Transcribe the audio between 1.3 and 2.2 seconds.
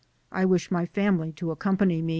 to accompany me."